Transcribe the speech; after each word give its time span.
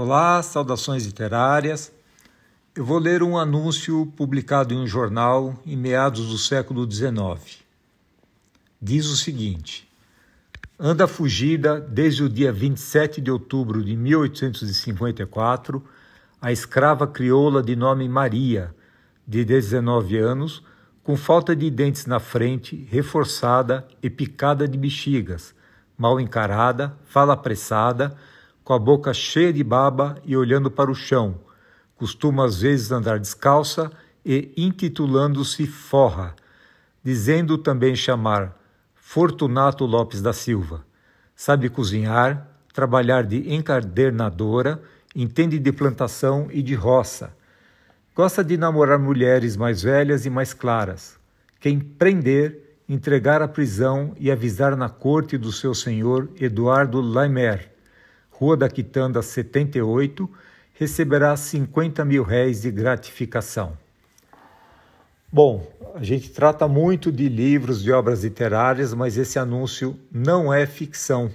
Olá, 0.00 0.40
saudações 0.44 1.04
literárias. 1.04 1.90
Eu 2.72 2.84
vou 2.84 3.00
ler 3.00 3.20
um 3.20 3.36
anúncio 3.36 4.06
publicado 4.16 4.72
em 4.72 4.76
um 4.76 4.86
jornal 4.86 5.60
em 5.66 5.76
meados 5.76 6.28
do 6.28 6.38
século 6.38 6.88
XIX. 6.88 7.64
Diz 8.80 9.06
o 9.06 9.16
seguinte: 9.16 9.88
Anda 10.78 11.08
fugida 11.08 11.80
desde 11.80 12.22
o 12.22 12.28
dia 12.28 12.52
27 12.52 13.20
de 13.20 13.28
outubro 13.28 13.84
de 13.84 13.96
1854 13.96 15.84
a 16.40 16.52
escrava 16.52 17.04
crioula 17.04 17.60
de 17.60 17.74
nome 17.74 18.08
Maria, 18.08 18.72
de 19.26 19.44
19 19.44 20.16
anos, 20.16 20.62
com 21.02 21.16
falta 21.16 21.56
de 21.56 21.68
dentes 21.72 22.06
na 22.06 22.20
frente, 22.20 22.86
reforçada 22.88 23.84
e 24.00 24.08
picada 24.08 24.68
de 24.68 24.78
bexigas, 24.78 25.52
mal 25.98 26.20
encarada, 26.20 26.96
fala 27.04 27.32
apressada 27.32 28.16
com 28.68 28.74
a 28.74 28.78
boca 28.78 29.14
cheia 29.14 29.50
de 29.50 29.64
baba 29.64 30.16
e 30.26 30.36
olhando 30.36 30.70
para 30.70 30.90
o 30.90 30.94
chão. 30.94 31.40
Costuma 31.96 32.44
às 32.44 32.60
vezes 32.60 32.92
andar 32.92 33.18
descalça 33.18 33.90
e 34.22 34.52
intitulando-se 34.58 35.66
Forra, 35.66 36.36
dizendo 37.02 37.56
também 37.56 37.96
chamar 37.96 38.54
Fortunato 38.94 39.86
Lopes 39.86 40.20
da 40.20 40.34
Silva. 40.34 40.84
Sabe 41.34 41.70
cozinhar, 41.70 42.46
trabalhar 42.74 43.22
de 43.22 43.54
encadernadora, 43.54 44.82
entende 45.16 45.58
de 45.58 45.72
plantação 45.72 46.48
e 46.52 46.60
de 46.60 46.74
roça. 46.74 47.34
Gosta 48.14 48.44
de 48.44 48.58
namorar 48.58 48.98
mulheres 48.98 49.56
mais 49.56 49.80
velhas 49.80 50.26
e 50.26 50.30
mais 50.30 50.52
claras. 50.52 51.18
Quem 51.58 51.80
prender, 51.80 52.82
entregar 52.86 53.40
à 53.40 53.48
prisão 53.48 54.14
e 54.20 54.30
avisar 54.30 54.76
na 54.76 54.90
corte 54.90 55.38
do 55.38 55.50
seu 55.50 55.74
senhor 55.74 56.28
Eduardo 56.38 57.00
Laimer 57.00 57.77
Rua 58.38 58.56
da 58.56 58.68
Quitanda 58.68 59.20
78, 59.20 60.30
receberá 60.74 61.36
50 61.36 62.04
mil 62.04 62.22
réis 62.22 62.62
de 62.62 62.70
gratificação. 62.70 63.76
Bom, 65.30 65.68
a 65.96 66.04
gente 66.04 66.30
trata 66.30 66.68
muito 66.68 67.10
de 67.10 67.28
livros, 67.28 67.82
de 67.82 67.90
obras 67.90 68.22
literárias, 68.22 68.94
mas 68.94 69.18
esse 69.18 69.40
anúncio 69.40 69.98
não 70.12 70.54
é 70.54 70.66
ficção. 70.66 71.32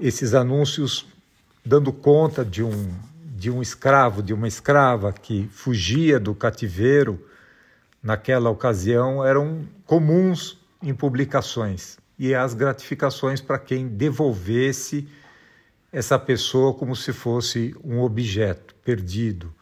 Esses 0.00 0.32
anúncios 0.32 1.06
dando 1.62 1.92
conta 1.92 2.46
de 2.46 2.62
um, 2.62 2.88
de 3.36 3.50
um 3.50 3.60
escravo, 3.60 4.22
de 4.22 4.32
uma 4.32 4.48
escrava 4.48 5.12
que 5.12 5.48
fugia 5.52 6.18
do 6.18 6.34
cativeiro 6.34 7.22
naquela 8.02 8.48
ocasião 8.48 9.22
eram 9.22 9.68
comuns 9.84 10.58
em 10.82 10.94
publicações 10.94 11.98
e 12.18 12.34
as 12.34 12.54
gratificações 12.54 13.42
para 13.42 13.58
quem 13.58 13.86
devolvesse 13.86 15.06
essa 15.92 16.18
pessoa 16.18 16.74
como 16.74 16.94
se 16.94 17.12
fosse 17.12 17.74
um 17.84 18.00
objeto 18.00 18.74
perdido. 18.84 19.52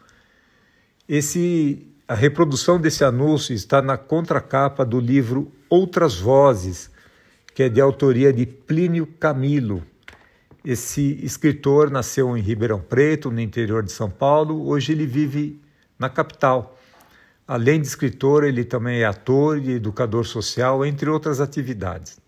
Esse 1.07 1.87
a 2.07 2.15
reprodução 2.15 2.81
desse 2.81 3.03
anúncio 3.03 3.53
está 3.53 3.83
na 3.83 3.95
contracapa 3.95 4.83
do 4.83 4.99
livro 4.99 5.51
Outras 5.69 6.15
Vozes, 6.15 6.89
que 7.53 7.61
é 7.61 7.69
de 7.69 7.79
autoria 7.79 8.33
de 8.33 8.47
Plínio 8.47 9.05
Camilo. 9.05 9.83
Esse 10.65 11.23
escritor 11.23 11.91
nasceu 11.91 12.35
em 12.35 12.41
Ribeirão 12.41 12.79
Preto, 12.79 13.29
no 13.29 13.39
interior 13.39 13.83
de 13.83 13.91
São 13.91 14.09
Paulo. 14.09 14.67
Hoje 14.67 14.91
ele 14.91 15.05
vive 15.05 15.61
na 15.99 16.09
capital. 16.09 16.75
Além 17.47 17.79
de 17.79 17.87
escritor, 17.87 18.43
ele 18.43 18.63
também 18.63 19.01
é 19.01 19.05
ator 19.05 19.59
e 19.59 19.73
educador 19.73 20.25
social, 20.25 20.83
entre 20.83 21.09
outras 21.11 21.39
atividades. 21.39 22.19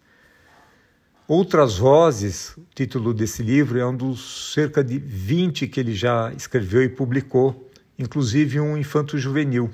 Outras 1.34 1.78
Vozes, 1.78 2.58
o 2.58 2.64
título 2.76 3.14
desse 3.14 3.42
livro, 3.42 3.80
é 3.80 3.88
um 3.88 3.96
dos 3.96 4.52
cerca 4.54 4.84
de 4.84 5.00
20 5.00 5.66
que 5.66 5.80
ele 5.80 5.96
já 5.96 6.30
escreveu 6.36 6.84
e 6.84 6.90
publicou, 6.90 7.72
inclusive 7.98 8.60
um 8.60 8.78
infanto-juvenil. 8.78 9.72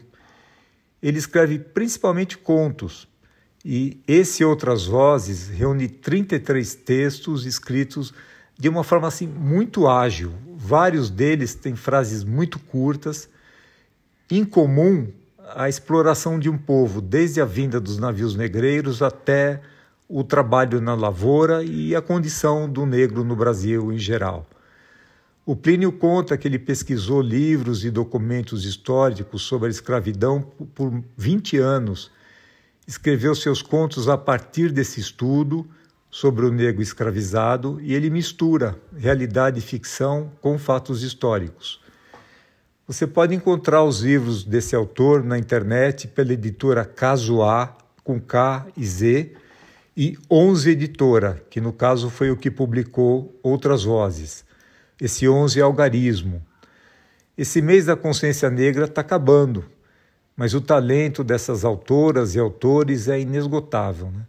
Ele 1.01 1.17
escreve 1.17 1.57
principalmente 1.57 2.37
contos, 2.37 3.07
e 3.65 3.99
esse 4.07 4.45
Outras 4.45 4.85
Vozes 4.85 5.47
reúne 5.47 5.87
33 5.87 6.75
textos 6.75 7.43
escritos 7.43 8.13
de 8.55 8.69
uma 8.69 8.83
forma 8.83 9.07
assim 9.07 9.25
muito 9.25 9.87
ágil. 9.87 10.33
Vários 10.55 11.09
deles 11.09 11.55
têm 11.55 11.75
frases 11.75 12.23
muito 12.23 12.59
curtas, 12.59 13.27
em 14.29 14.45
comum 14.45 15.07
a 15.55 15.67
exploração 15.67 16.37
de 16.37 16.51
um 16.51 16.57
povo, 16.57 17.01
desde 17.01 17.41
a 17.41 17.45
vinda 17.45 17.79
dos 17.79 17.97
navios 17.97 18.35
negreiros 18.35 19.01
até 19.01 19.59
o 20.09 20.23
trabalho 20.23 20.79
na 20.79 20.95
lavoura 20.95 21.63
e 21.63 21.95
a 21.95 22.01
condição 22.01 22.69
do 22.69 22.85
negro 22.85 23.23
no 23.23 23.35
Brasil 23.35 23.91
em 23.91 23.97
geral. 23.97 24.47
O 25.45 25.55
Plínio 25.55 25.91
conta 25.91 26.37
que 26.37 26.47
ele 26.47 26.59
pesquisou 26.59 27.21
livros 27.21 27.85
e 27.85 27.89
documentos 27.89 28.65
históricos 28.65 29.43
sobre 29.43 29.67
a 29.67 29.71
escravidão 29.71 30.41
por 30.75 31.03
20 31.15 31.57
anos. 31.57 32.11
Escreveu 32.85 33.33
seus 33.33 33.61
contos 33.61 34.09
a 34.09 34.17
partir 34.17 34.71
desse 34.71 34.99
estudo 34.99 35.65
sobre 36.09 36.45
o 36.45 36.51
negro 36.51 36.81
escravizado 36.81 37.79
e 37.81 37.93
ele 37.93 38.09
mistura 38.09 38.77
realidade 38.95 39.59
e 39.59 39.61
ficção 39.61 40.31
com 40.41 40.57
fatos 40.57 41.03
históricos. 41.03 41.81
Você 42.87 43.05
pode 43.05 43.35
encontrar 43.35 43.83
os 43.83 44.01
livros 44.01 44.43
desse 44.43 44.75
autor 44.75 45.23
na 45.23 45.37
internet 45.37 46.07
pela 46.07 46.31
editora 46.31 46.85
Casuá, 46.85 47.75
com 48.03 48.19
K 48.19 48.67
e 48.77 48.85
Z, 48.85 49.33
e 49.97 50.15
11 50.29 50.69
Editora, 50.69 51.43
que 51.49 51.59
no 51.59 51.73
caso 51.73 52.11
foi 52.11 52.29
o 52.29 52.37
que 52.37 52.51
publicou 52.51 53.35
Outras 53.41 53.83
Vozes. 53.83 54.45
Esse 55.01 55.27
11 55.27 55.59
é 55.59 55.63
algarismo. 55.63 56.39
Esse 57.35 57.63
mês 57.63 57.85
da 57.85 57.95
consciência 57.95 58.47
negra 58.47 58.85
está 58.85 59.01
acabando, 59.01 59.65
mas 60.35 60.53
o 60.53 60.61
talento 60.61 61.23
dessas 61.23 61.65
autoras 61.65 62.35
e 62.35 62.39
autores 62.39 63.07
é 63.07 63.19
inesgotável. 63.19 64.11
Né? 64.11 64.21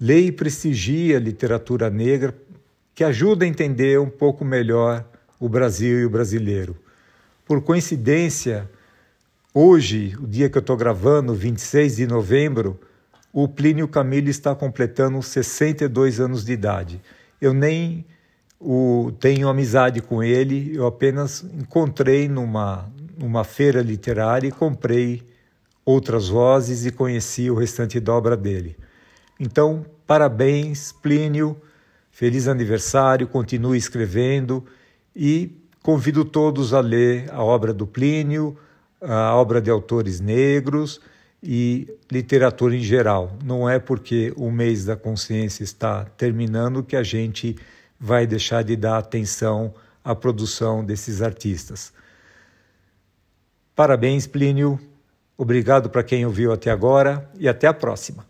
Leia 0.00 0.26
e 0.26 0.32
prestigie 0.32 1.16
a 1.16 1.18
literatura 1.18 1.90
negra, 1.90 2.32
que 2.94 3.02
ajuda 3.02 3.44
a 3.44 3.48
entender 3.48 3.98
um 3.98 4.08
pouco 4.08 4.44
melhor 4.44 5.04
o 5.40 5.48
Brasil 5.48 5.98
e 5.98 6.04
o 6.04 6.10
brasileiro. 6.10 6.76
Por 7.44 7.60
coincidência, 7.60 8.70
hoje, 9.52 10.16
o 10.22 10.28
dia 10.28 10.48
que 10.48 10.56
eu 10.56 10.60
estou 10.60 10.76
gravando, 10.76 11.34
26 11.34 11.96
de 11.96 12.06
novembro, 12.06 12.78
o 13.32 13.46
Plínio 13.46 13.86
Camilo 13.86 14.28
está 14.28 14.54
completando 14.54 15.22
62 15.22 16.20
anos 16.20 16.44
de 16.44 16.52
idade. 16.52 17.00
Eu 17.40 17.52
nem 17.52 18.04
o, 18.58 19.12
tenho 19.18 19.48
amizade 19.48 20.02
com 20.02 20.22
ele, 20.22 20.76
eu 20.76 20.86
apenas 20.86 21.44
encontrei 21.58 22.28
numa, 22.28 22.90
numa 23.16 23.44
feira 23.44 23.80
literária 23.80 24.48
e 24.48 24.52
comprei 24.52 25.22
outras 25.84 26.28
vozes 26.28 26.84
e 26.84 26.90
conheci 26.90 27.50
o 27.50 27.54
restante 27.54 27.98
da 28.00 28.12
obra 28.12 28.36
dele. 28.36 28.76
Então, 29.38 29.86
parabéns, 30.06 30.92
Plínio, 30.92 31.56
feliz 32.10 32.48
aniversário, 32.48 33.26
continue 33.26 33.78
escrevendo 33.78 34.64
e 35.16 35.56
convido 35.82 36.24
todos 36.24 36.74
a 36.74 36.80
ler 36.80 37.30
a 37.32 37.42
obra 37.42 37.72
do 37.72 37.86
Plínio, 37.86 38.56
a 39.00 39.34
obra 39.34 39.62
de 39.62 39.70
autores 39.70 40.20
negros 40.20 41.00
e 41.42 41.88
literatura 42.10 42.76
em 42.76 42.82
geral. 42.82 43.36
Não 43.44 43.68
é 43.68 43.78
porque 43.78 44.32
o 44.36 44.50
mês 44.50 44.84
da 44.84 44.96
consciência 44.96 45.62
está 45.64 46.04
terminando 46.04 46.82
que 46.82 46.96
a 46.96 47.02
gente 47.02 47.56
vai 47.98 48.26
deixar 48.26 48.62
de 48.62 48.76
dar 48.76 48.98
atenção 48.98 49.74
à 50.04 50.14
produção 50.14 50.84
desses 50.84 51.22
artistas. 51.22 51.92
Parabéns, 53.74 54.26
Plínio. 54.26 54.78
Obrigado 55.36 55.88
para 55.88 56.02
quem 56.02 56.26
ouviu 56.26 56.52
até 56.52 56.70
agora 56.70 57.30
e 57.38 57.48
até 57.48 57.66
a 57.66 57.72
próxima. 57.72 58.29